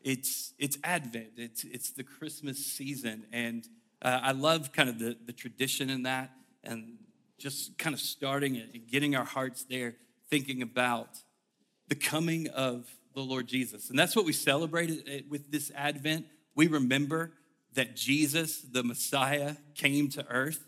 [0.00, 3.24] It's, it's Advent, it's, it's the Christmas season.
[3.32, 3.66] And
[4.00, 6.32] uh, I love kind of the, the tradition in that
[6.64, 6.98] and
[7.38, 9.94] just kind of starting it and getting our hearts there,
[10.28, 11.08] thinking about
[11.88, 13.90] the coming of the Lord Jesus.
[13.90, 16.26] And that's what we celebrated uh, with this Advent.
[16.54, 17.32] We remember
[17.74, 20.66] that Jesus, the Messiah, came to earth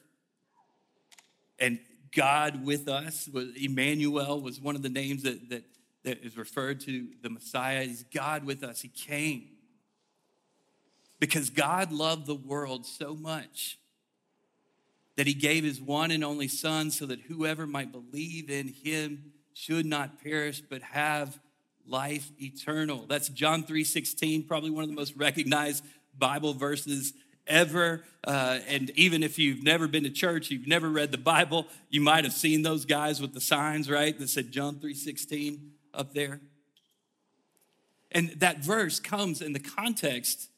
[1.59, 1.79] and
[2.15, 3.29] God with us.
[3.57, 5.65] Emmanuel was one of the names that, that,
[6.05, 7.85] that is referred to the Messiah.
[7.85, 8.81] He's God with us.
[8.81, 9.49] He came
[11.21, 13.79] because God loved the world so much
[15.17, 19.33] that he gave his one and only Son so that whoever might believe in him
[19.53, 21.39] should not perish but have
[21.87, 23.07] life eternal.
[23.07, 25.85] That's John 3:16, probably one of the most recognized
[26.19, 27.13] Bible verses
[27.47, 28.05] ever.
[28.27, 32.01] Uh, and even if you've never been to church, you've never read the Bible, you
[32.01, 35.59] might have seen those guys with the signs, right, that said John 3.16
[35.93, 36.41] up there.
[38.13, 40.49] And that verse comes in the context,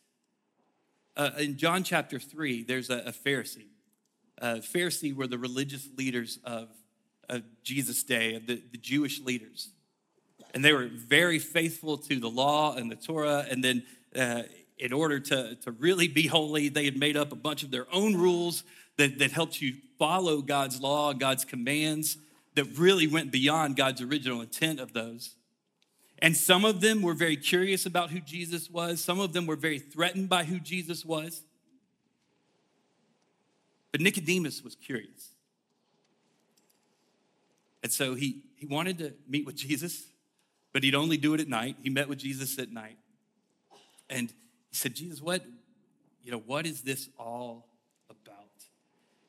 [1.16, 3.68] uh, in John chapter 3, there's a, a Pharisee.
[4.40, 6.68] Uh, Pharisee were the religious leaders of,
[7.28, 9.70] of Jesus' day, the, the Jewish leaders.
[10.52, 13.46] And they were very faithful to the law and the Torah.
[13.50, 13.82] And then
[14.14, 14.42] uh,
[14.78, 17.86] in order to, to really be holy, they had made up a bunch of their
[17.92, 18.62] own rules
[18.96, 22.18] that, that helped you follow God's law, God's commands,
[22.54, 25.34] that really went beyond God's original intent of those.
[26.18, 29.56] And some of them were very curious about who Jesus was, some of them were
[29.56, 31.42] very threatened by who Jesus was.
[33.92, 35.30] But Nicodemus was curious.
[37.82, 40.04] And so he, he wanted to meet with Jesus,
[40.72, 41.76] but he'd only do it at night.
[41.82, 42.98] He met with Jesus at night.
[44.10, 44.32] And
[44.76, 45.44] said, Jesus, what,
[46.22, 47.68] you know, what is this all
[48.08, 48.34] about?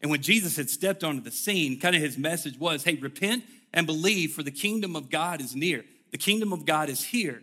[0.01, 3.43] And when Jesus had stepped onto the scene, kind of his message was, hey, repent
[3.73, 5.83] and believe, for the kingdom of God is near.
[6.11, 7.41] The kingdom of God is here.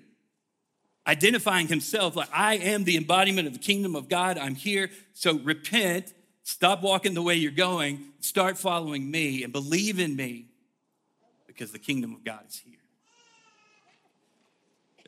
[1.06, 4.38] Identifying himself like, I am the embodiment of the kingdom of God.
[4.38, 4.90] I'm here.
[5.12, 6.14] So repent,
[6.44, 10.46] stop walking the way you're going, start following me, and believe in me
[11.46, 12.83] because the kingdom of God is here.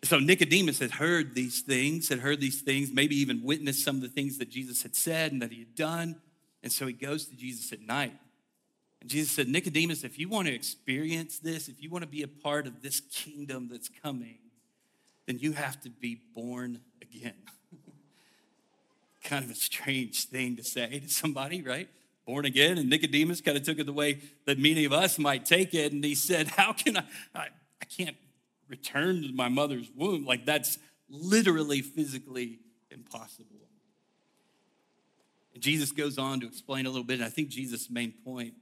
[0.05, 4.03] So Nicodemus had heard these things, had heard these things, maybe even witnessed some of
[4.03, 6.21] the things that Jesus had said and that he had done.
[6.63, 8.15] And so he goes to Jesus at night.
[9.01, 12.23] And Jesus said, Nicodemus, if you want to experience this, if you want to be
[12.23, 14.39] a part of this kingdom that's coming,
[15.27, 17.35] then you have to be born again.
[19.25, 21.89] kind of a strange thing to say to somebody, right?
[22.27, 22.79] Born again.
[22.79, 25.93] And Nicodemus kind of took it the way that many of us might take it.
[25.93, 27.05] And he said, How can I?
[27.35, 27.49] I,
[27.81, 28.17] I can't
[28.69, 30.25] return to my mother's womb.
[30.25, 30.79] Like that's
[31.09, 32.61] literally physically
[32.91, 33.47] impossible.
[35.55, 37.15] And Jesus goes on to explain a little bit.
[37.15, 38.55] And I think Jesus' main point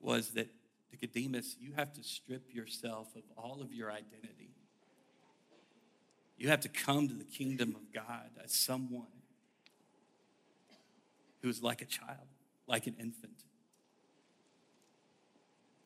[0.00, 0.48] was that
[0.90, 4.50] Nicodemus, you have to strip yourself of all of your identity.
[6.36, 9.06] You have to come to the kingdom of God as someone
[11.42, 12.28] who is like a child,
[12.66, 13.44] like an infant,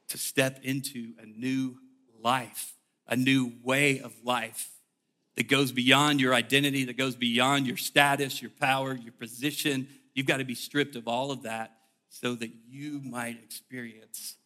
[0.08, 1.76] to step into a new
[2.22, 2.74] life
[3.08, 4.70] a new way of life
[5.36, 9.88] that goes beyond your identity, that goes beyond your status, your power, your position.
[10.14, 11.72] You've got to be stripped of all of that
[12.08, 14.36] so that you might experience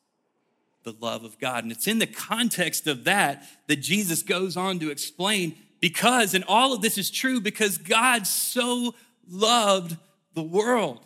[0.85, 1.65] the love of God.
[1.65, 6.45] And it's in the context of that that Jesus goes on to explain because, and
[6.49, 8.95] all of this is true because God so
[9.29, 9.97] loved
[10.35, 11.05] the world.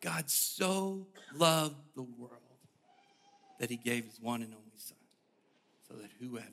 [0.00, 1.06] God so
[1.36, 2.35] loved the world
[3.58, 4.98] that he gave his one and only Son,
[5.88, 6.46] so that whoever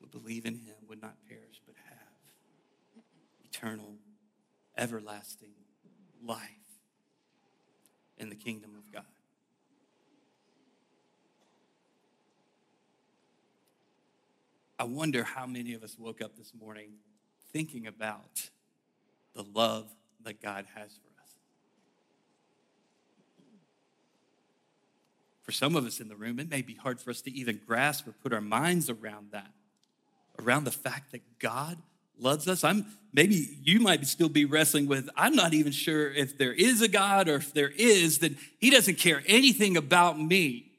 [0.00, 3.04] would believe in him would not perish, but have
[3.44, 3.94] eternal,
[4.76, 5.52] everlasting
[6.24, 6.40] life
[8.18, 9.04] in the kingdom of God.
[14.78, 16.90] I wonder how many of us woke up this morning
[17.52, 18.50] thinking about
[19.34, 19.88] the love
[20.24, 20.98] that God has
[25.44, 27.60] for some of us in the room, it may be hard for us to even
[27.66, 29.50] grasp or put our minds around that,
[30.40, 31.76] around the fact that God
[32.18, 32.64] loves us.
[32.64, 36.80] I'm maybe you might still be wrestling with, I'm not even sure if there is
[36.80, 40.72] a God or if there is, that He doesn't care anything about me.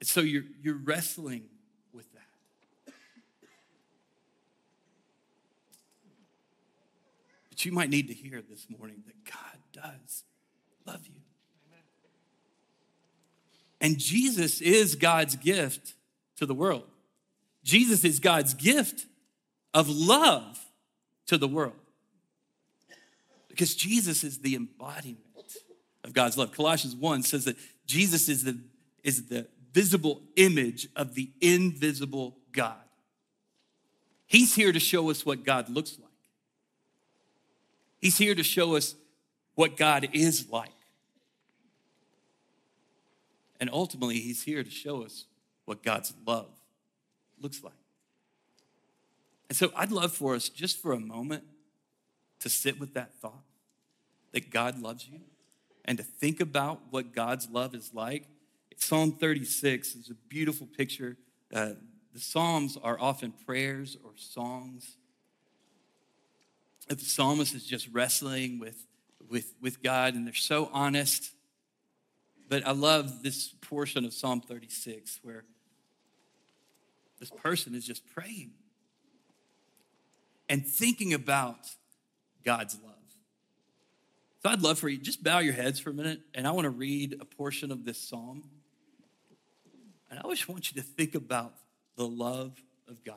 [0.00, 1.44] And so you're, you're wrestling
[1.94, 2.92] with that.
[7.48, 10.24] But you might need to hear this morning that God does
[10.86, 11.27] love you.
[13.80, 15.94] And Jesus is God's gift
[16.36, 16.84] to the world.
[17.62, 19.06] Jesus is God's gift
[19.74, 20.58] of love
[21.26, 21.74] to the world.
[23.48, 25.18] Because Jesus is the embodiment
[26.04, 26.52] of God's love.
[26.52, 28.58] Colossians 1 says that Jesus is the,
[29.02, 32.76] is the visible image of the invisible God.
[34.26, 36.08] He's here to show us what God looks like.
[38.00, 38.94] He's here to show us
[39.54, 40.70] what God is like.
[43.60, 45.24] And ultimately, He's here to show us
[45.64, 46.48] what God's love
[47.40, 47.74] looks like.
[49.48, 51.44] And so I'd love for us just for a moment
[52.40, 53.44] to sit with that thought
[54.32, 55.20] that God loves you
[55.84, 58.26] and to think about what God's love is like.
[58.76, 61.16] Psalm 36 is a beautiful picture.
[61.52, 61.70] Uh,
[62.12, 64.96] the Psalms are often prayers or songs.
[66.88, 68.86] The psalmist is just wrestling with,
[69.28, 71.32] with, with God, and they're so honest.
[72.48, 75.44] But I love this portion of Psalm 36 where
[77.20, 78.52] this person is just praying
[80.48, 81.58] and thinking about
[82.44, 82.94] God's love.
[84.42, 86.64] So I'd love for you, just bow your heads for a minute, and I want
[86.64, 88.44] to read a portion of this psalm.
[90.10, 91.54] And I just want you to think about
[91.96, 92.52] the love
[92.88, 93.16] of God.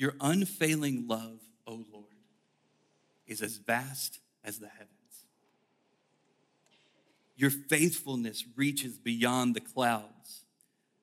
[0.00, 2.06] Your unfailing love, O Lord,
[3.26, 5.26] is as vast as the heavens.
[7.36, 10.46] Your faithfulness reaches beyond the clouds.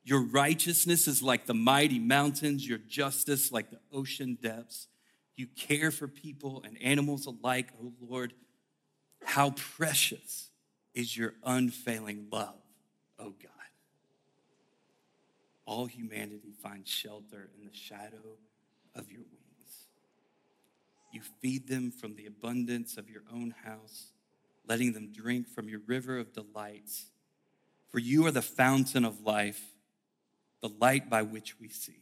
[0.04, 4.88] Your righteousness is like the mighty mountains, your justice like the ocean depths.
[5.36, 8.34] You care for people and animals alike, O Lord.
[9.24, 10.50] How precious
[10.96, 12.64] is your unfailing love,
[13.20, 13.52] O God.
[15.68, 18.40] All humanity finds shelter in the shadow
[18.98, 19.88] of your wings.
[21.14, 24.12] You feed them from the abundance of your own house
[24.68, 27.06] letting them drink from your river of delights.
[27.90, 29.62] For you are the fountain of life,
[30.62, 32.02] the light by which we see.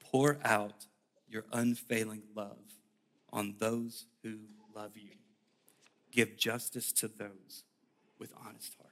[0.00, 0.86] Pour out
[1.28, 2.58] your unfailing love
[3.32, 4.38] on those who
[4.74, 5.12] love you.
[6.12, 7.64] Give justice to those
[8.18, 8.85] with honest hearts.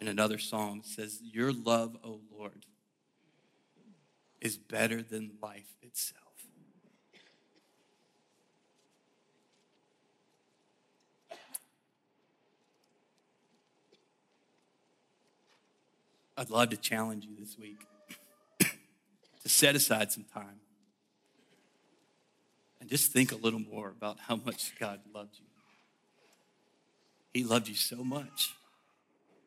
[0.00, 2.64] In another psalm says, Your love, O Lord,
[4.40, 6.24] is better than life itself.
[16.36, 17.80] I'd love to challenge you this week
[18.60, 20.60] to set aside some time
[22.80, 25.44] and just think a little more about how much God loved you.
[27.34, 28.54] He loved you so much.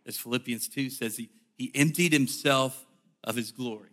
[0.06, 2.86] As Philippians 2 says, he, he emptied himself
[3.24, 3.90] of his glory.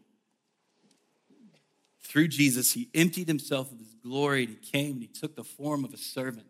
[2.00, 5.44] Through Jesus, he emptied himself of his glory and he came and he took the
[5.44, 6.46] form of a servant.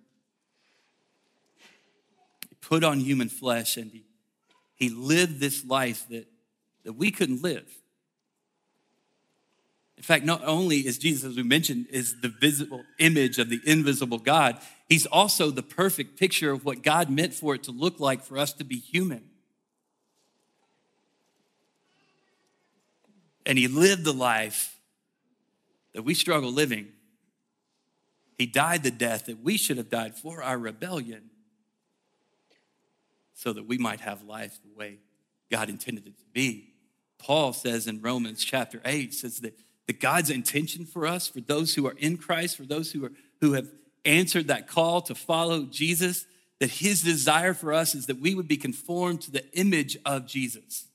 [2.49, 4.05] He put on human flesh and he,
[4.75, 6.27] he lived this life that
[6.85, 7.69] that we couldn't live.
[9.97, 13.61] In fact, not only is Jesus, as we mentioned, is the visible image of the
[13.67, 18.01] invisible God, he's also the perfect picture of what God meant for it to look
[18.01, 19.25] like for us to be human.
[23.47, 24.79] And he lived the life
[25.95, 26.89] that we struggle living.
[28.39, 31.31] He died the death that we should have died for our rebellion
[33.35, 34.99] so that we might have life the way
[35.51, 36.75] God intended it to be.
[37.19, 41.75] Paul says in Romans chapter 8 says that, that God's intention for us, for those
[41.75, 43.69] who are in Christ, for those who are who have
[44.05, 46.27] answered that call to follow Jesus,
[46.59, 50.27] that his desire for us is that we would be conformed to the image of
[50.27, 50.87] Jesus.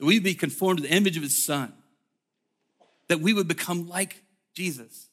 [0.00, 1.74] That we be conformed to the image of his son.
[3.08, 5.10] That we would become like Jesus.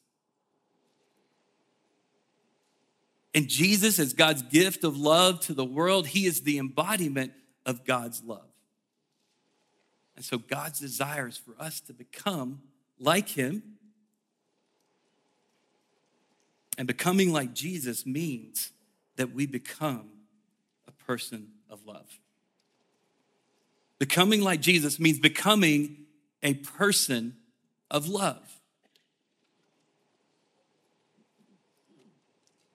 [3.34, 7.32] And Jesus, as God's gift of love to the world, he is the embodiment
[7.66, 8.48] of God's love.
[10.16, 12.62] And so God's desire is for us to become
[12.98, 13.62] like him.
[16.78, 18.72] And becoming like Jesus means
[19.16, 20.08] that we become
[20.86, 22.18] a person of love.
[23.98, 26.06] Becoming like Jesus means becoming
[26.42, 27.36] a person
[27.90, 28.60] of love.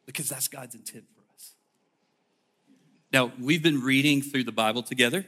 [0.06, 1.54] Because that's God's intent for us.
[3.12, 5.26] Now, we've been reading through the Bible together,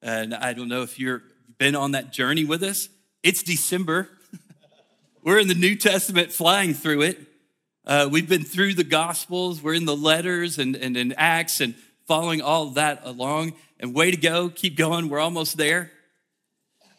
[0.00, 1.22] and I don't know if you've
[1.58, 2.88] been on that journey with us.
[3.22, 4.08] It's December.
[5.22, 7.20] We're in the New Testament flying through it.
[7.84, 11.74] Uh, we've been through the Gospels, we're in the letters and, and in Acts and
[12.06, 13.54] following all that along.
[13.80, 15.90] And way to go, keep going, we're almost there.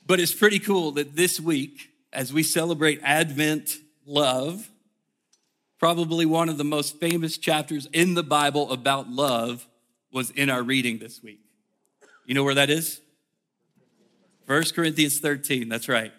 [0.06, 4.70] But it's pretty cool that this week, as we celebrate Advent love,
[5.80, 9.68] probably one of the most famous chapters in the Bible about love
[10.12, 11.40] was in our reading this week.
[12.26, 13.02] You know where that is?
[14.46, 16.12] 1 Corinthians 13, that's right.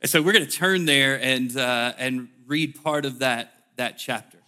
[0.00, 3.98] And so we're going to turn there and, uh, and read part of that, that
[3.98, 4.38] chapter.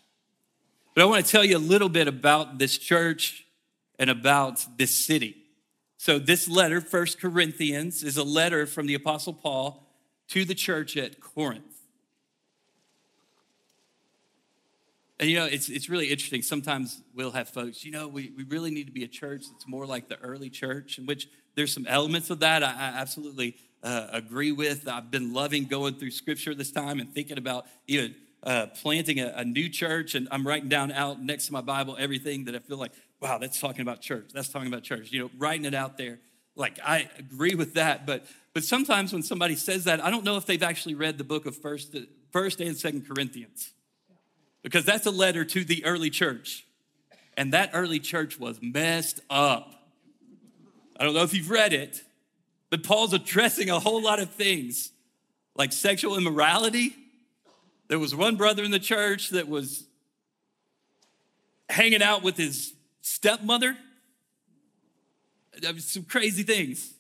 [0.95, 3.45] But I want to tell you a little bit about this church
[3.99, 5.37] and about this city.
[5.97, 9.89] So this letter, 1 Corinthians, is a letter from the Apostle Paul
[10.29, 11.65] to the church at Corinth.
[15.19, 16.43] And you know, it's, it's really interesting.
[16.43, 19.67] Sometimes we'll have folks, you know, we, we really need to be a church that's
[19.67, 23.57] more like the early church, in which there's some elements of that I, I absolutely
[23.83, 24.89] uh, agree with.
[24.89, 29.33] I've been loving going through scripture this time and thinking about even uh, planting a,
[29.37, 30.15] a, new church.
[30.15, 33.39] And I'm writing down out next to my Bible everything that I feel like, wow,
[33.39, 34.31] that's talking about church.
[34.33, 35.11] That's talking about church.
[35.11, 36.19] You know, writing it out there.
[36.55, 40.37] Like I agree with that, but but sometimes when somebody says that, I don't know
[40.37, 41.97] if they've actually read the book of First,
[42.31, 43.73] First and Second Corinthians
[44.63, 46.65] because that's a letter to the early church.
[47.37, 49.75] And that early church was messed up.
[50.97, 52.03] I don't know if you've read it,
[52.71, 54.93] but Paul's addressing a whole lot of things
[55.57, 56.95] like sexual immorality.
[57.89, 59.87] There was one brother in the church that was
[61.69, 63.77] hanging out with his stepmother.
[65.79, 66.95] Some crazy things.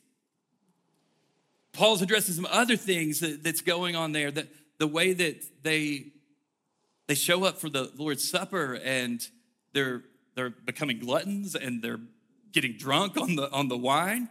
[1.73, 4.49] Paul's addressing some other things that, that's going on there, that
[4.79, 6.13] the way that they
[7.07, 9.27] they show up for the Lord's Supper and
[9.73, 10.03] they're,
[10.35, 12.01] they're becoming gluttons and they're
[12.53, 14.29] getting drunk on the, on the wine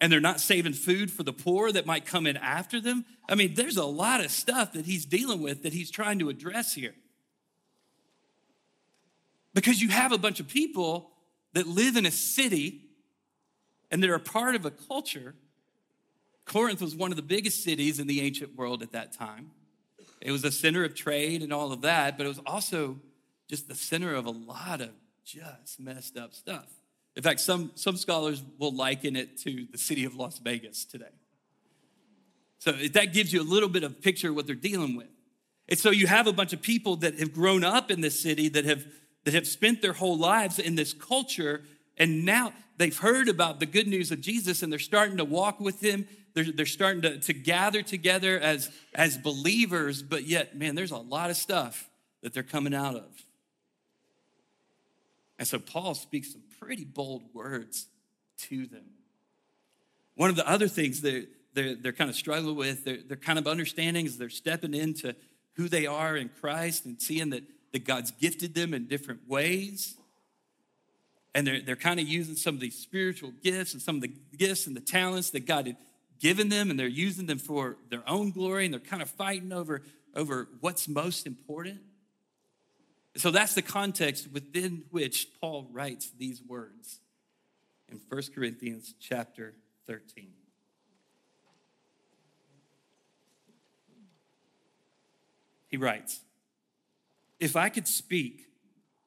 [0.00, 3.04] and they're not saving food for the poor that might come in after them.
[3.28, 6.28] I mean, there's a lot of stuff that he's dealing with that he's trying to
[6.28, 6.94] address here.
[9.52, 11.10] Because you have a bunch of people
[11.52, 12.86] that live in a city
[13.90, 15.34] and they're a part of a culture.
[16.44, 19.50] Corinth was one of the biggest cities in the ancient world at that time.
[20.20, 23.00] It was a center of trade and all of that, but it was also
[23.48, 24.90] just the center of a lot of
[25.24, 26.68] just messed up stuff.
[27.20, 31.12] In fact, some, some scholars will liken it to the city of Las Vegas today.
[32.60, 35.10] So that gives you a little bit of picture of what they're dealing with.
[35.68, 38.48] And so you have a bunch of people that have grown up in this city
[38.48, 38.86] that have
[39.24, 41.60] that have spent their whole lives in this culture,
[41.98, 45.60] and now they've heard about the good news of Jesus and they're starting to walk
[45.60, 50.74] with him they're, they're starting to, to gather together as, as believers, but yet, man,
[50.74, 51.88] there's a lot of stuff
[52.22, 53.24] that they're coming out of.
[55.38, 57.86] And so Paul speaks some pretty bold words
[58.38, 58.84] to them.
[60.14, 63.38] One of the other things that they're, they're kind of struggling with, they're, they're kind
[63.38, 65.14] of understanding is they're stepping into
[65.54, 69.96] who they are in Christ and seeing that, that God's gifted them in different ways.
[71.34, 74.12] And they're, they're kind of using some of these spiritual gifts and some of the
[74.36, 75.76] gifts and the talents that God had
[76.18, 79.52] given them and they're using them for their own glory and they're kind of fighting
[79.52, 79.82] over,
[80.14, 81.80] over what's most important.
[83.16, 87.00] So that's the context within which Paul writes these words
[87.90, 89.54] in 1 Corinthians chapter
[89.86, 90.30] 13.
[95.68, 96.20] He writes,
[97.38, 98.46] If I could speak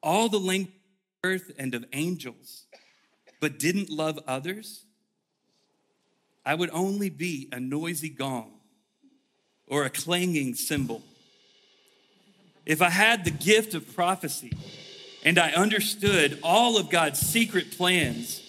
[0.02, 0.74] all the language
[1.22, 2.66] of earth and of angels,
[3.40, 4.84] but didn't love others,
[6.44, 8.52] I would only be a noisy gong
[9.66, 11.02] or a clanging cymbal.
[12.66, 14.52] If I had the gift of prophecy
[15.22, 18.40] and I understood all of God's secret plans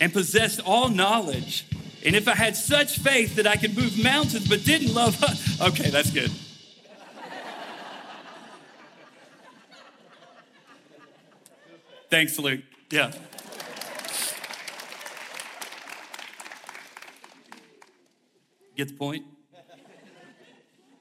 [0.00, 1.66] and possessed all knowledge,
[2.04, 5.16] and if I had such faith that I could move mountains but didn't love,
[5.60, 6.30] okay, that's good.
[12.10, 12.62] Thanks, Luke.
[12.90, 13.12] Yeah.
[18.76, 19.24] Get the point?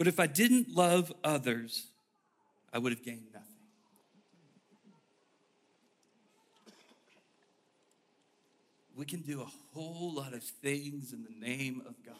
[0.00, 1.88] But if I didn't love others,
[2.72, 3.48] I would have gained nothing.
[8.96, 12.16] We can do a whole lot of things in the name of God.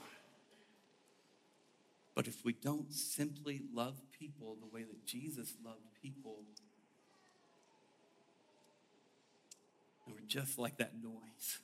[2.14, 6.36] But if we don't simply love people the way that Jesus loved people,
[10.04, 11.60] and we're just like that noise.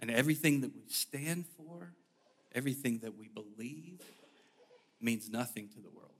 [0.00, 1.92] And everything that we stand for,
[2.54, 4.00] everything that we believe,
[5.00, 6.10] means nothing to the world.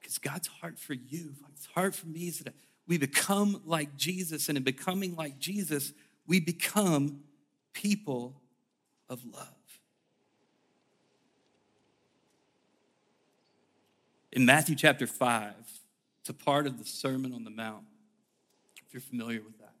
[0.00, 2.54] Because God's heart for you, God's heart for me is that
[2.88, 5.92] we become like Jesus, and in becoming like Jesus,
[6.26, 7.20] we become
[7.72, 8.40] people
[9.08, 9.46] of love.
[14.32, 15.54] In Matthew chapter 5,
[16.20, 17.84] it's a part of the Sermon on the Mount,
[18.90, 19.72] if you're familiar with that.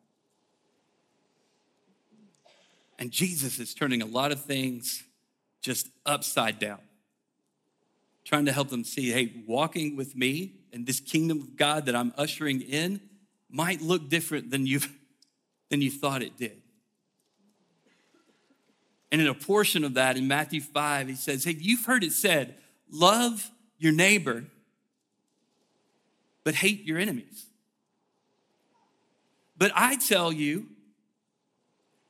[2.96, 5.02] And Jesus is turning a lot of things
[5.60, 6.78] just upside down,
[8.24, 11.96] trying to help them see hey, walking with me and this kingdom of God that
[11.96, 13.00] I'm ushering in
[13.50, 14.88] might look different than you've
[15.70, 16.62] than you thought it did.
[19.10, 22.12] And in a portion of that in Matthew 5, he says, Hey, you've heard it
[22.12, 22.54] said,
[22.88, 24.44] love your neighbor,
[26.44, 27.49] but hate your enemies.
[29.60, 30.68] But I tell you,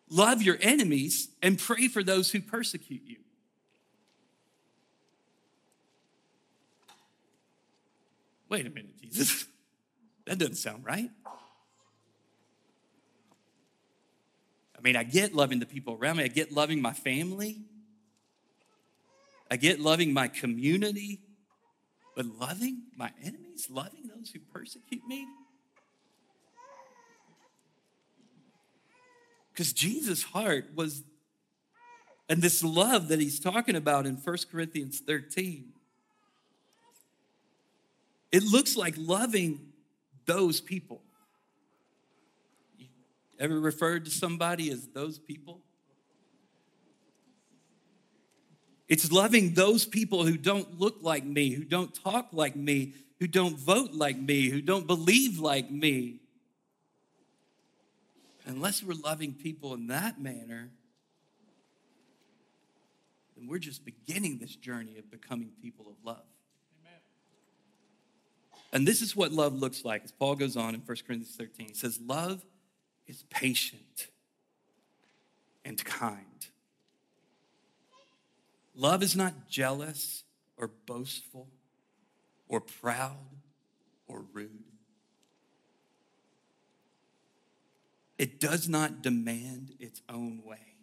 [0.08, 3.16] love your enemies and pray for those who persecute you.
[8.48, 9.44] Wait a minute, Jesus.
[10.26, 11.10] That doesn't sound right.
[11.26, 11.30] I
[14.80, 17.62] mean, I get loving the people around me, I get loving my family,
[19.50, 21.22] I get loving my community,
[22.14, 25.26] but loving my enemies, loving those who persecute me?
[29.60, 31.04] Because Jesus' heart was,
[32.30, 35.74] and this love that he's talking about in 1 Corinthians 13
[38.32, 39.60] it looks like loving
[40.24, 41.02] those people.
[42.78, 42.86] You
[43.38, 45.60] ever referred to somebody as those people?
[48.88, 53.26] It's loving those people who don't look like me, who don't talk like me, who
[53.26, 56.20] don't vote like me, who don't believe like me.
[58.50, 60.70] Unless we're loving people in that manner,
[63.36, 66.24] then we're just beginning this journey of becoming people of love.
[68.72, 71.68] And this is what love looks like as Paul goes on in 1 Corinthians 13.
[71.68, 72.44] He says, Love
[73.06, 74.08] is patient
[75.64, 76.46] and kind.
[78.74, 80.24] Love is not jealous
[80.56, 81.48] or boastful
[82.48, 83.16] or proud
[84.08, 84.69] or rude.
[88.20, 90.74] It does not demand its own way.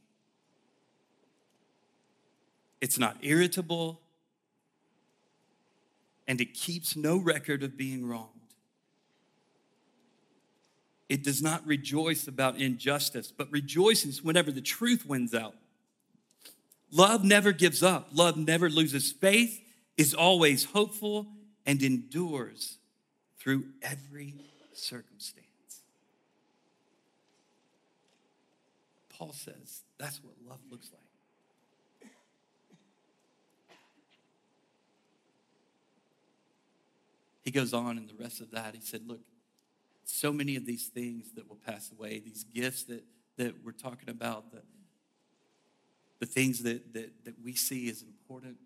[2.82, 4.02] It's not irritable
[6.28, 8.32] and it keeps no record of being wronged.
[11.10, 15.54] It does not rejoice about injustice, but rejoices whenever the truth wins out.
[16.92, 18.10] Love never gives up.
[18.14, 19.62] Love never loses faith,
[19.96, 21.28] is always hopeful,
[21.68, 22.80] and endures
[23.38, 24.34] through every
[24.74, 25.47] circumstance.
[29.18, 32.12] Paul says that's what love looks like.
[37.44, 38.76] He goes on in the rest of that.
[38.76, 39.22] He said, Look,
[40.04, 43.04] so many of these things that will pass away, these gifts that,
[43.38, 44.62] that we're talking about, the,
[46.20, 48.58] the things that, that, that we see as important,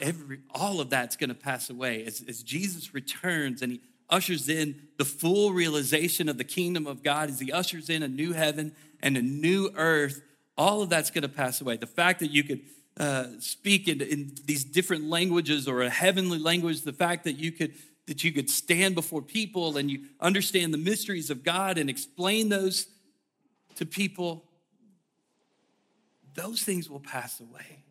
[0.00, 2.04] every, all of that's going to pass away.
[2.04, 7.02] As, as Jesus returns and he ushers in the full realization of the kingdom of
[7.02, 10.22] God, as he ushers in a new heaven and a new earth,
[10.56, 11.76] all of that's going to pass away.
[11.76, 12.60] The fact that you could
[12.98, 17.52] uh, speak in, in these different languages or a heavenly language, the fact that you
[17.52, 17.74] could
[18.06, 22.48] that you could stand before people and you understand the mysteries of God and explain
[22.48, 22.88] those
[23.76, 24.44] to people,
[26.34, 27.84] those things will pass away.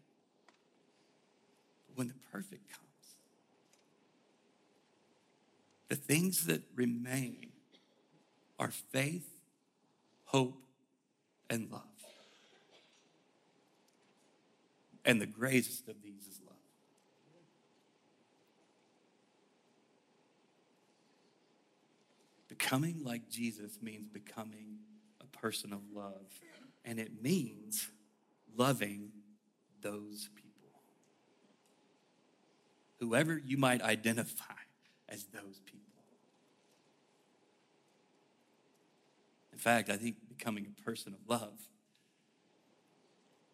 [1.87, 3.15] But When the perfect comes,
[5.87, 7.51] the things that remain
[8.59, 9.27] are faith,
[10.25, 10.61] hope,
[11.49, 11.81] and love.
[15.05, 16.55] And the greatest of these is love.
[22.47, 24.79] Becoming like Jesus means becoming
[25.21, 26.27] a person of love.
[26.85, 27.89] And it means
[28.55, 29.09] loving
[29.81, 30.49] those people.
[32.99, 34.43] Whoever you might identify
[35.07, 35.79] as those people.
[39.53, 41.59] In fact, I think becoming a person of love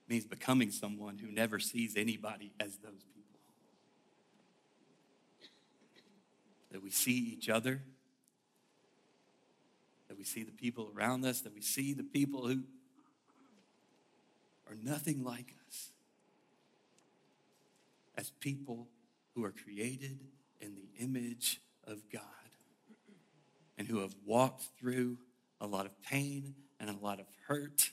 [0.08, 3.40] means becoming someone who never sees anybody as those people.
[6.72, 7.82] that we see each other,
[10.10, 12.64] that we see the people around us, that we see the people who
[14.70, 15.92] are nothing like us
[18.18, 18.90] as people
[19.34, 20.20] who are created
[20.60, 22.22] in the image of God
[23.78, 25.18] and who have walked through
[25.62, 26.56] a lot of pain
[27.06, 27.92] lot of hurt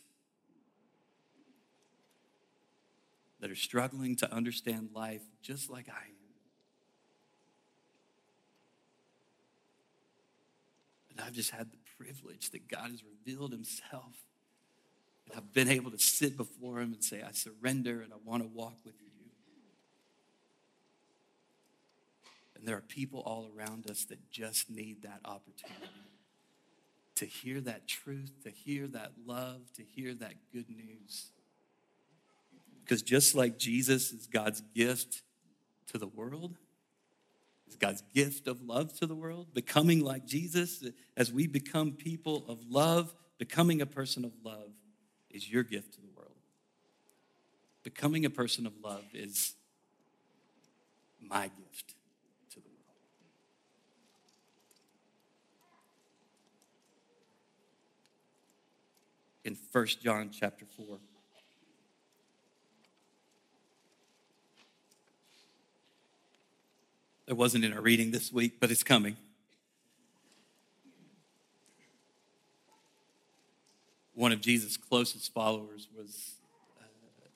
[3.40, 6.16] that are struggling to understand life just like I am.
[11.10, 14.16] And I've just had the privilege that God has revealed himself.
[15.26, 18.42] And I've been able to sit before him and say, I surrender and I want
[18.42, 19.08] to walk with you.
[22.56, 26.11] And there are people all around us that just need that opportunity
[27.16, 31.30] to hear that truth, to hear that love, to hear that good news.
[32.84, 35.22] Because just like Jesus is God's gift
[35.92, 36.56] to the world,
[37.68, 40.84] is God's gift of love to the world, becoming like Jesus,
[41.16, 44.72] as we become people of love, becoming a person of love
[45.30, 46.32] is your gift to the world.
[47.82, 49.54] Becoming a person of love is
[51.20, 51.94] my gift
[59.44, 60.98] in 1 John chapter 4.
[67.26, 69.16] It wasn't in our reading this week, but it's coming.
[74.14, 76.34] One of Jesus' closest followers was
[76.78, 76.84] uh,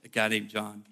[0.05, 0.85] a guy named John.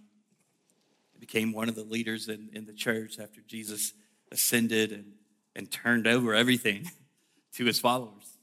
[1.13, 3.93] He became one of the leaders in, in the church after Jesus
[4.33, 5.13] ascended and,
[5.55, 6.91] and turned over everything
[7.55, 8.34] to his followers.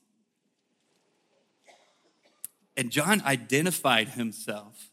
[2.78, 4.92] And John identified himself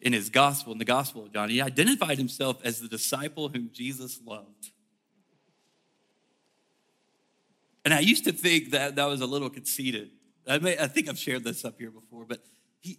[0.00, 1.50] in his gospel, in the gospel of John.
[1.50, 4.70] He identified himself as the disciple whom Jesus loved.
[7.84, 10.10] And I used to think that that was a little conceited.
[10.48, 12.40] I, may, I think I've shared this up here before, but
[12.80, 12.98] he,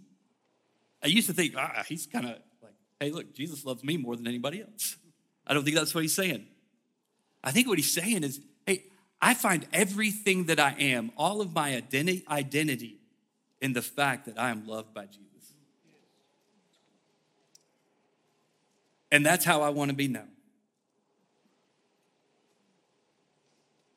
[1.04, 4.16] I used to think, ah, he's kind of like, hey, look, Jesus loves me more
[4.16, 4.98] than anybody else.
[5.46, 6.46] I don't think that's what he's saying.
[7.44, 8.86] I think what he's saying is, hey,
[9.22, 12.97] I find everything that I am, all of my identity, identity
[13.62, 15.54] in the fact that I am loved by Jesus.
[19.12, 20.30] And that's how I want to be known.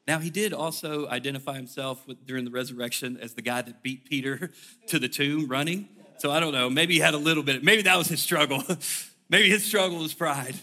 [0.07, 4.09] Now, he did also identify himself with, during the resurrection as the guy that beat
[4.09, 4.51] Peter
[4.89, 5.89] to the tomb running.
[6.19, 8.63] So I don't know, maybe he had a little bit, maybe that was his struggle.
[9.29, 10.57] maybe his struggle was pride.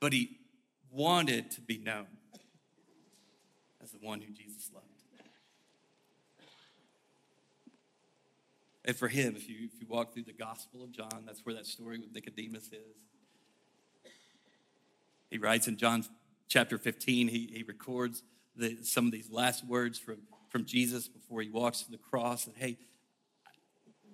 [0.00, 0.38] But he
[0.90, 2.06] wanted to be known
[3.82, 4.87] as the one who Jesus loved.
[8.88, 11.54] And for him, if you, if you walk through the Gospel of John, that's where
[11.54, 12.96] that story with Nicodemus is.
[15.30, 16.06] He writes in John
[16.48, 18.22] chapter 15, he, he records
[18.56, 22.46] the, some of these last words from, from Jesus before he walks to the cross
[22.46, 22.78] and, hey,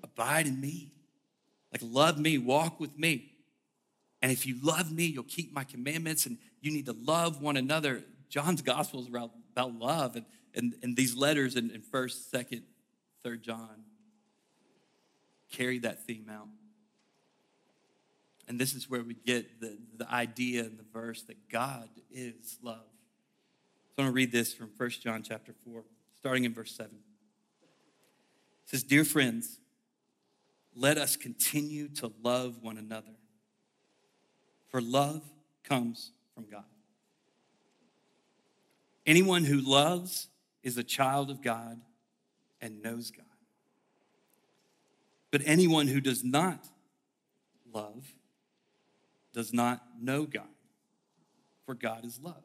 [0.03, 0.91] abide in me.
[1.71, 3.31] Like, love me, walk with me.
[4.23, 7.57] And if you love me, you'll keep my commandments and you need to love one
[7.57, 8.03] another.
[8.29, 10.17] John's gospel is about, about love.
[10.17, 12.63] And, and, and these letters in, in 1st, 2nd,
[13.25, 13.85] 3rd John
[15.57, 16.49] carry that theme out.
[18.47, 22.59] And this is where we get the, the idea in the verse that God is
[22.62, 22.85] love.
[23.97, 25.83] So I'm going to read this from 1 John chapter 4,
[26.19, 26.93] starting in verse 7.
[26.93, 29.59] It says, Dear friends,
[30.77, 33.14] let us continue to love one another,
[34.69, 35.23] for love
[35.62, 36.64] comes from God.
[39.07, 40.29] Anyone who loves
[40.62, 41.81] is a child of God
[42.61, 43.25] and knows God.
[45.35, 46.64] But anyone who does not
[47.73, 48.07] love
[49.33, 50.47] does not know God,
[51.66, 52.44] for God is love.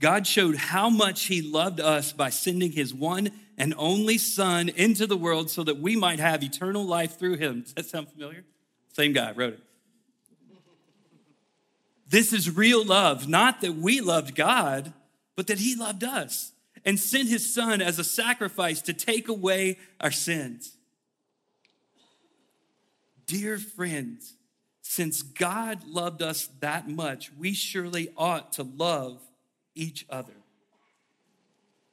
[0.00, 5.06] God showed how much He loved us by sending His one and only Son into
[5.06, 7.60] the world so that we might have eternal life through Him.
[7.60, 8.42] Does that sound familiar?
[8.92, 9.62] Same guy wrote it.
[12.08, 14.92] This is real love, not that we loved God,
[15.36, 16.50] but that He loved us
[16.84, 20.76] and sent his son as a sacrifice to take away our sins.
[23.26, 24.34] Dear friends,
[24.82, 29.20] since God loved us that much, we surely ought to love
[29.74, 30.32] each other.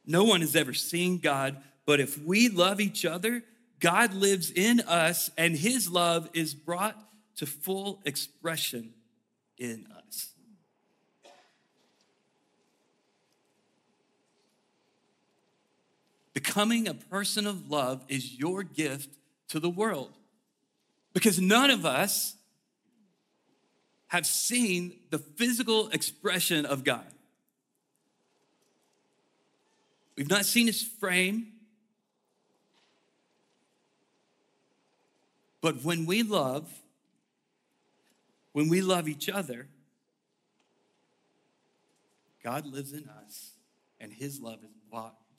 [0.05, 3.43] No one has ever seen God, but if we love each other,
[3.79, 6.97] God lives in us and his love is brought
[7.35, 8.93] to full expression
[9.57, 9.96] in us.
[16.37, 19.09] Becoming a person of love is your gift
[19.47, 20.11] to the world.
[21.11, 22.35] Because none of us
[24.09, 27.07] have seen the physical expression of God.
[30.15, 31.53] We've not seen his frame,
[35.59, 36.69] but when we love,
[38.51, 39.65] when we love each other,
[42.43, 43.53] God lives in us,
[43.99, 44.69] and his love is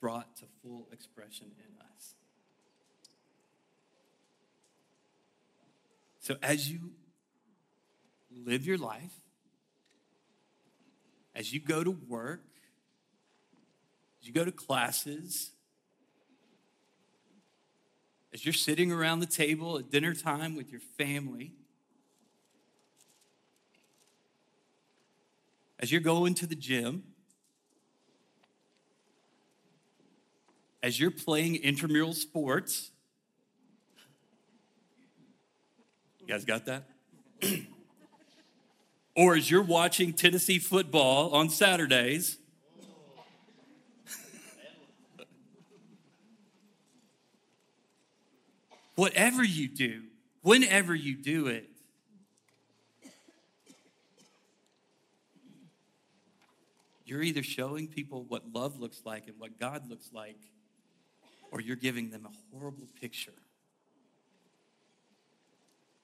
[0.01, 2.15] brought to full expression in us.
[6.21, 6.91] So as you
[8.31, 9.15] live your life,
[11.35, 12.43] as you go to work,
[14.21, 15.53] as you go to classes,
[18.33, 21.55] as you're sitting around the table at dinner time with your family,
[25.81, 27.05] as you're going to the gym,
[30.83, 32.91] as you're playing intramural sports,
[36.21, 36.85] you guys got that?
[39.17, 42.39] or as you're watching Tennessee football on Saturdays,
[48.95, 50.03] whatever you do,
[50.43, 51.69] whenever you do it,
[57.09, 60.37] you're either showing people what love looks like and what God looks like,
[61.51, 63.33] or you're giving them a horrible picture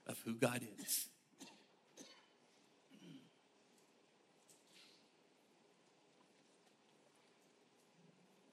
[0.06, 1.06] of who God is.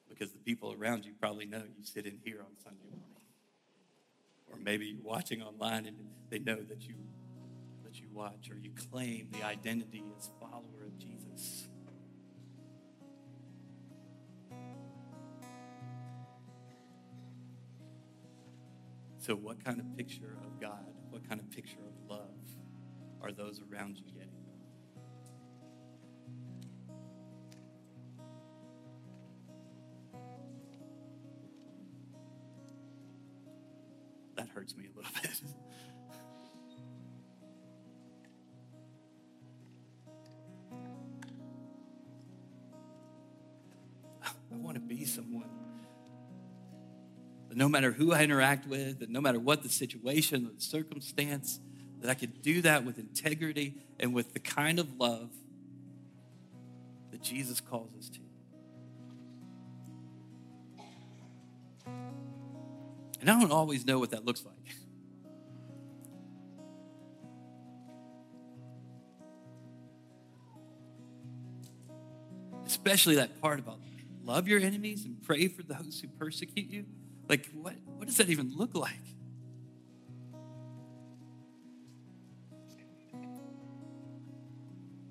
[0.10, 3.08] Because the people around you probably know you sit in here on Sunday morning.
[4.51, 5.97] Or maybe you're watching online and
[6.30, 6.95] they know that you
[7.84, 11.70] that you watch or you claim the identity as follower of Jesus.
[19.21, 22.34] So, what kind of picture of God, what kind of picture of love
[23.21, 24.29] are those around you getting?
[34.38, 35.39] That hurts me a little bit.
[47.62, 51.60] No matter who I interact with, that no matter what the situation or the circumstance,
[52.00, 55.30] that I could do that with integrity and with the kind of love
[57.12, 58.19] that Jesus calls us to.
[63.19, 64.56] And I don't always know what that looks like.
[72.65, 73.78] Especially that part about
[74.24, 76.86] love your enemies and pray for those who persecute you.
[77.31, 78.91] Like, what, what does that even look like?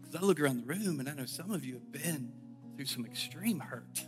[0.03, 2.31] Because I look around the room and I know some of you have been
[2.77, 4.05] through some extreme hurt.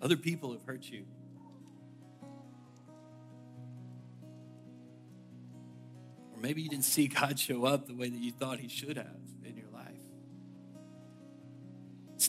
[0.00, 1.04] Other people have hurt you.
[6.32, 8.96] Or maybe you didn't see God show up the way that you thought he should
[8.96, 9.24] have.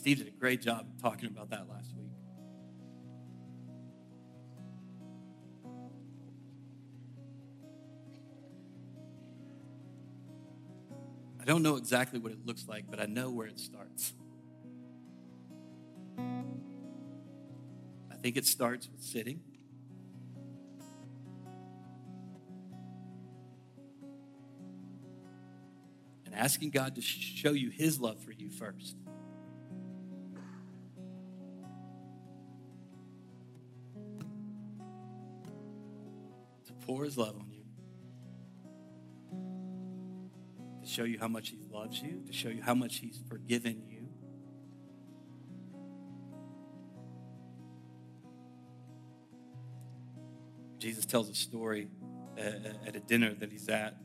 [0.06, 2.12] Steve did a great job talking about that last week.
[11.40, 14.12] I don't know exactly what it looks like, but I know where it starts.
[16.16, 19.40] I think it starts with sitting.
[26.24, 28.94] and asking God to show you His love for you first.
[36.86, 37.64] Pour his love on you.
[40.82, 43.82] To show you how much he loves you, to show you how much he's forgiven
[43.88, 44.08] you.
[50.78, 51.88] Jesus tells a story
[52.36, 53.96] at a dinner that he's at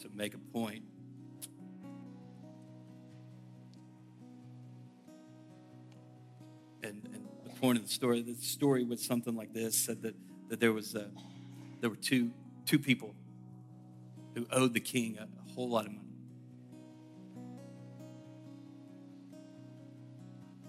[0.00, 0.82] to make a point.
[6.82, 10.14] And, and the point of the story, the story was something like this said that,
[10.48, 11.10] that there was a,
[11.80, 12.30] there were two,
[12.64, 13.14] two people
[14.34, 16.02] who owed the king a, a whole lot of money.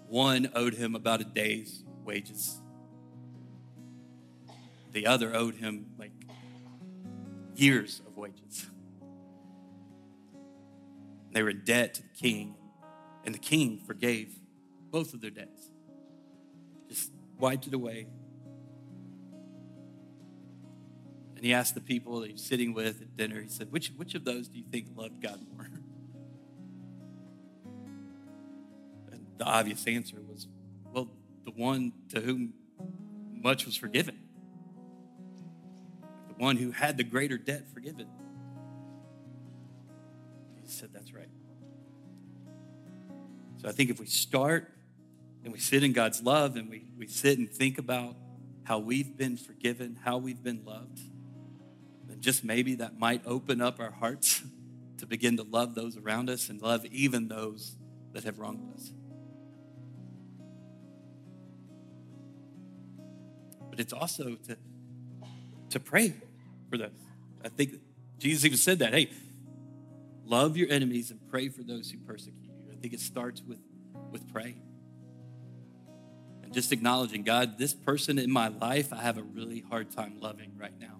[0.07, 2.61] One owed him about a day's wages.
[4.93, 6.11] The other owed him like
[7.55, 8.67] years of wages.
[11.33, 12.55] They were in debt to the king,
[13.25, 14.33] and the king forgave
[14.89, 15.69] both of their debts.
[16.87, 18.07] Just wiped it away,
[21.37, 23.89] And he asked the people that he was sitting with at dinner, he said, Which,
[23.95, 25.69] which of those do you think loved God more?
[29.11, 30.47] And the obvious answer was,
[30.91, 31.11] Well,
[31.45, 32.55] the one to whom
[33.31, 34.17] much was forgiven,
[36.27, 38.07] the one who had the greater debt forgiven.
[40.63, 41.29] He said, That's right.
[43.57, 44.73] So I think if we start
[45.43, 48.15] and we sit in God's love and we, we sit and think about
[48.63, 50.99] how we've been forgiven, how we've been loved,
[52.17, 54.41] then just maybe that might open up our hearts
[54.97, 57.75] to begin to love those around us and love even those
[58.13, 58.91] that have wronged us.
[63.69, 64.57] But it's also to,
[65.69, 66.15] to pray
[66.69, 66.89] for those.
[67.43, 67.75] I think
[68.17, 68.93] Jesus even said that.
[68.93, 69.09] Hey,
[70.25, 72.71] love your enemies and pray for those who persecute you.
[72.71, 73.59] I think it starts with,
[74.11, 74.61] with praying
[76.43, 80.21] and just acknowledging God, this person in my life, I have a really hard time
[80.21, 80.97] loving right now.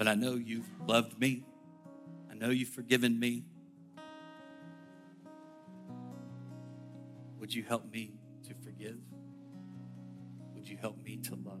[0.00, 1.44] But I know you've loved me,
[2.30, 3.44] I know you've forgiven me.
[7.38, 8.14] Would you help me
[8.48, 8.96] to forgive?
[10.54, 11.60] Would you help me to love?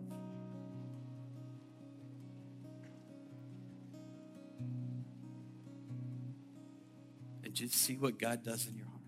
[7.44, 9.02] And just see what God does in your heart.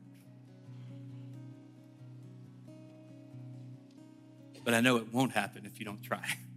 [4.62, 6.36] But I know it won't happen if you don't try.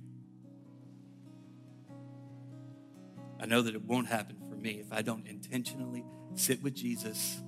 [3.46, 6.04] I know that it won't happen for me if I don't intentionally
[6.34, 7.44] sit with Jesus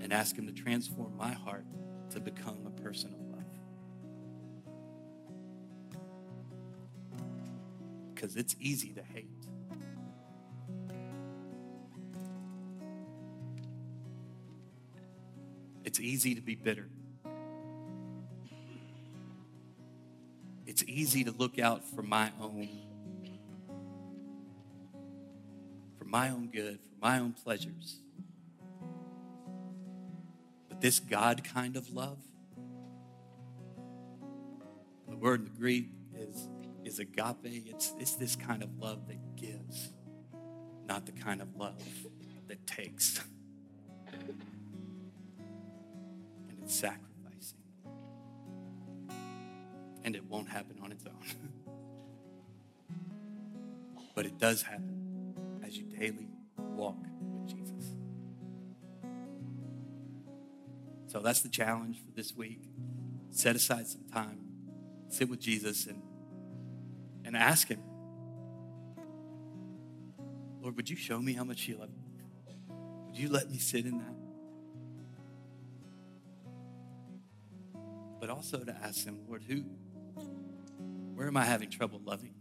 [0.00, 1.66] and ask Him to transform my heart
[2.12, 3.44] to become a person of love.
[8.14, 9.28] Because it's easy to hate.
[15.84, 16.88] It's easy to be bitter.
[20.64, 22.89] It's easy to look out for my own
[26.10, 28.00] my own good, for my own pleasures.
[30.68, 32.18] But this God kind of love,
[35.08, 36.48] the word in the Greek is,
[36.84, 37.36] is agape.
[37.44, 39.92] It's, it's this kind of love that gives,
[40.86, 41.80] not the kind of love
[42.48, 43.20] that takes.
[44.12, 44.42] and
[46.62, 47.58] it's sacrificing.
[50.02, 51.14] and it won't happen on its own.
[54.16, 54.99] but it does happen
[56.00, 57.92] daily walk with Jesus.
[61.06, 62.62] So that's the challenge for this week.
[63.30, 64.40] Set aside some time,
[65.08, 66.02] sit with Jesus, and,
[67.24, 67.82] and ask Him,
[70.62, 72.02] Lord, would you show me how much you love me?
[73.06, 74.16] Would you let me sit in that?
[78.20, 79.64] But also to ask Him, Lord, who,
[81.14, 82.34] where am I having trouble loving?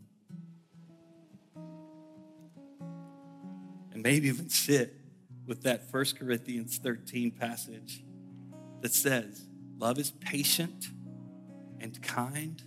[3.99, 4.95] And maybe even sit
[5.45, 8.03] with that 1 Corinthians 13 passage
[8.81, 9.45] that says,
[9.77, 10.88] Love is patient
[11.81, 12.63] and kind.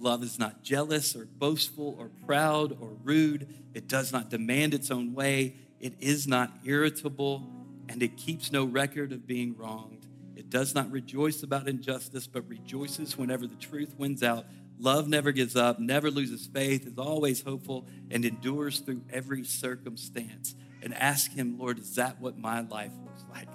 [0.00, 3.48] Love is not jealous or boastful or proud or rude.
[3.74, 5.54] It does not demand its own way.
[5.80, 7.48] It is not irritable
[7.88, 10.06] and it keeps no record of being wronged.
[10.36, 14.46] It does not rejoice about injustice, but rejoices whenever the truth wins out.
[14.80, 20.54] Love never gives up, never loses faith, is always hopeful, and endures through every circumstance.
[20.82, 23.48] And ask Him, Lord, is that what my life looks like?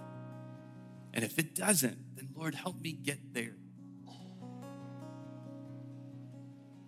[1.14, 3.56] And if it doesn't, then Lord, help me get there.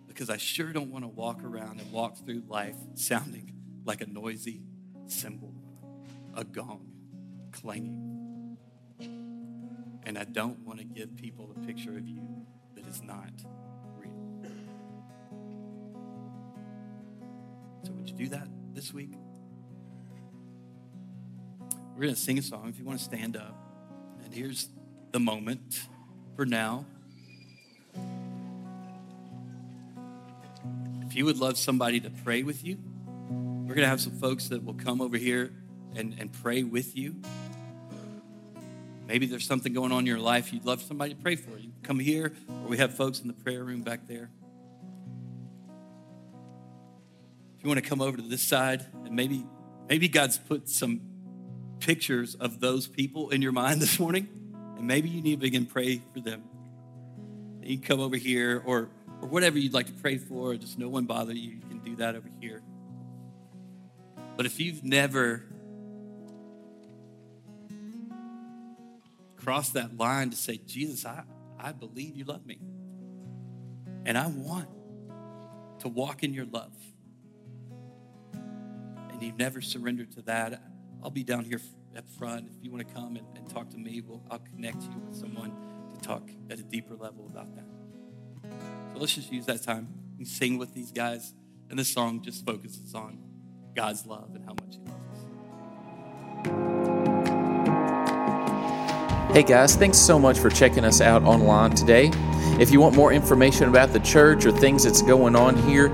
[0.06, 4.06] Because I sure don't want to walk around and walk through life sounding like a
[4.06, 4.62] noisy
[5.06, 5.54] cymbal,
[6.34, 6.86] a gong
[7.52, 8.58] clanging.
[10.04, 13.30] And I don't want to give people a picture of you that is not
[18.16, 19.12] do that this week?
[21.94, 23.56] We're going to sing a song if you want to stand up.
[24.24, 24.68] And here's
[25.12, 25.86] the moment
[26.34, 26.84] for now.
[31.06, 32.78] If you would love somebody to pray with you,
[33.30, 35.52] we're going to have some folks that will come over here
[35.94, 37.16] and, and pray with you.
[39.06, 41.56] Maybe there's something going on in your life you'd love somebody to pray for.
[41.56, 44.30] You come here, or we have folks in the prayer room back there.
[47.66, 49.44] You want to come over to this side and maybe
[49.88, 51.00] maybe God's put some
[51.80, 54.28] pictures of those people in your mind this morning,
[54.76, 56.44] and maybe you need to begin pray for them.
[57.60, 58.90] You can come over here or
[59.20, 61.54] or whatever you'd like to pray for, just no one bother you.
[61.54, 62.62] You can do that over here.
[64.36, 65.42] But if you've never
[69.38, 71.24] crossed that line to say, Jesus, I,
[71.58, 72.60] I believe you love me.
[74.04, 74.68] And I want
[75.80, 76.76] to walk in your love.
[79.16, 80.60] And you've never surrendered to that.
[81.02, 81.58] I'll be down here
[81.96, 82.48] up front.
[82.54, 85.16] If you want to come and, and talk to me, we'll, I'll connect you with
[85.16, 85.56] someone
[85.94, 87.64] to talk at a deeper level about that.
[88.92, 89.88] So let's just use that time
[90.18, 91.32] and sing with these guys.
[91.70, 93.18] And this song just focuses on
[93.74, 95.24] God's love and how much He loves
[99.30, 99.34] us.
[99.34, 102.10] Hey guys, thanks so much for checking us out online today.
[102.60, 105.90] If you want more information about the church or things that's going on here,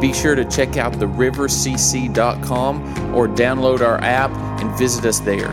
[0.00, 4.30] be sure to check out therivercc.com or download our app
[4.60, 5.52] and visit us there.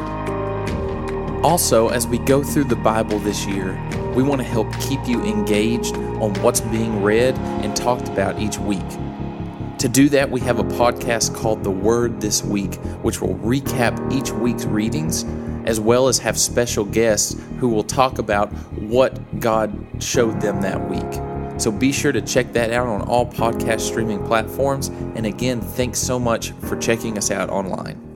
[1.44, 3.80] Also, as we go through the Bible this year,
[4.16, 8.58] we want to help keep you engaged on what's being read and talked about each
[8.58, 8.82] week.
[9.78, 14.12] To do that, we have a podcast called The Word This Week, which will recap
[14.12, 15.24] each week's readings,
[15.66, 20.90] as well as have special guests who will talk about what God showed them that
[20.90, 21.27] week.
[21.58, 24.88] So be sure to check that out on all podcast streaming platforms.
[24.88, 28.07] And again, thanks so much for checking us out online.